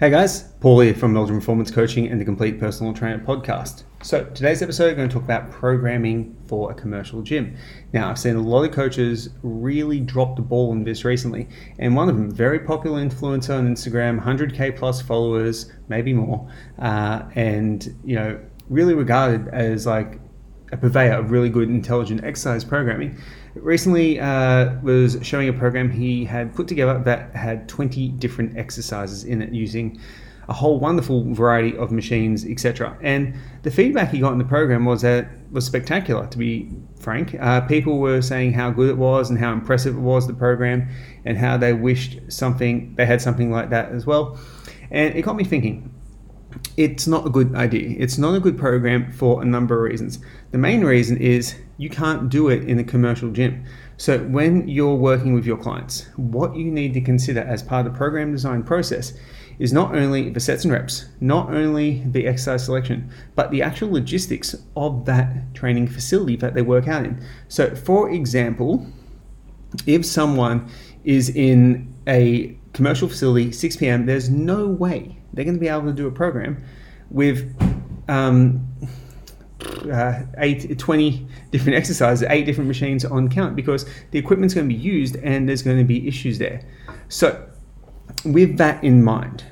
[0.00, 3.82] Hey guys, Paul here from Belgium Performance Coaching and the Complete Personal Trainer podcast.
[4.02, 7.54] So, today's episode, we're going to talk about programming for a commercial gym.
[7.92, 11.94] Now, I've seen a lot of coaches really drop the ball on this recently, and
[11.94, 17.94] one of them, very popular influencer on Instagram, 100k plus followers, maybe more, uh, and
[18.02, 18.40] you know,
[18.70, 20.18] really regarded as like
[20.72, 23.18] a purveyor of really good, intelligent exercise programming
[23.54, 29.24] recently uh, was showing a program he had put together that had 20 different exercises
[29.24, 30.00] in it using
[30.48, 32.96] a whole wonderful variety of machines, etc.
[33.02, 36.26] And the feedback he got in the program was that was spectacular.
[36.26, 40.00] To be frank, uh, people were saying how good it was and how impressive it
[40.00, 40.88] was the program,
[41.24, 44.38] and how they wished something they had something like that as well.
[44.90, 45.94] And it got me thinking
[46.76, 47.96] it's not a good idea.
[47.98, 50.18] It's not a good program for a number of reasons.
[50.50, 53.64] The main reason is you can't do it in a commercial gym.
[53.96, 57.92] So, when you're working with your clients, what you need to consider as part of
[57.92, 59.12] the program design process
[59.58, 63.92] is not only the sets and reps, not only the exercise selection, but the actual
[63.92, 67.22] logistics of that training facility that they work out in.
[67.48, 68.86] So, for example,
[69.86, 70.68] if someone
[71.04, 75.84] is in a commercial facility, 6 p.m., there's no way they're going to be able
[75.84, 76.62] to do a program
[77.10, 77.54] with
[78.08, 78.66] um,
[79.92, 84.74] uh, eight, 20 different exercises, eight different machines on count because the equipment's going to
[84.74, 86.62] be used and there's going to be issues there.
[87.08, 87.46] So,
[88.24, 89.44] with that in mind,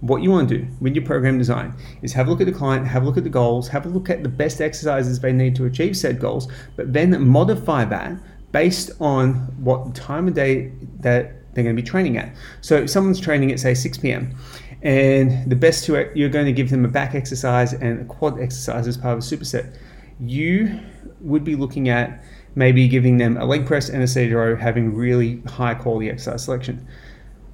[0.00, 2.52] what you want to do with your program design is have a look at the
[2.52, 5.32] client, have a look at the goals, have a look at the best exercises they
[5.32, 8.12] need to achieve said goals, but then modify that
[8.52, 12.34] based on what time of day that they're going to be training at.
[12.60, 14.36] So if someone's training at say 6 p.m.
[14.82, 18.40] and the best two you're going to give them a back exercise and a quad
[18.40, 19.76] exercise as part of a superset,
[20.20, 20.80] you
[21.20, 22.22] would be looking at
[22.54, 26.44] maybe giving them a leg press and a seated row having really high quality exercise
[26.44, 26.86] selection.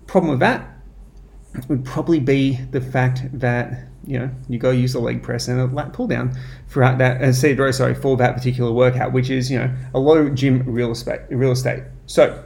[0.06, 0.71] Problem with that
[1.68, 5.60] would probably be the fact that you know you go use a leg press and
[5.60, 6.36] a lat pull down
[6.68, 9.98] throughout that uh, seated row sorry for that particular workout which is you know a
[9.98, 11.82] low gym real estate real estate.
[12.06, 12.42] So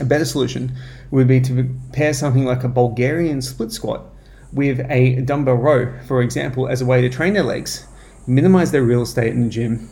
[0.00, 0.74] a better solution
[1.10, 4.06] would be to pair something like a Bulgarian split squat
[4.52, 7.86] with a dumbbell row, for example, as a way to train their legs,
[8.26, 9.88] minimize their real estate in the gym,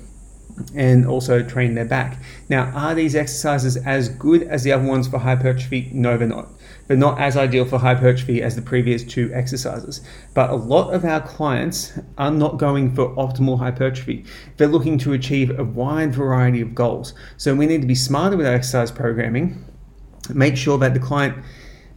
[0.75, 2.19] and also train their back.
[2.49, 5.91] Now, are these exercises as good as the other ones for hypertrophy?
[5.93, 6.49] No, they're not.
[6.87, 10.01] They're not as ideal for hypertrophy as the previous two exercises.
[10.35, 14.25] But a lot of our clients are not going for optimal hypertrophy.
[14.57, 17.15] They're looking to achieve a wide variety of goals.
[17.37, 19.65] So we need to be smarter with our exercise programming
[20.35, 21.37] make sure that the client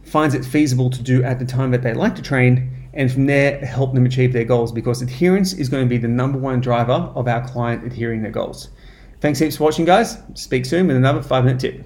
[0.02, 3.26] finds it feasible to do at the time that they like to train, and from
[3.26, 6.60] there help them achieve their goals because adherence is going to be the number one
[6.60, 8.68] driver of our client adhering their goals.
[9.20, 10.18] Thanks heaps for watching, guys.
[10.34, 11.82] Speak soon with another five minute tip.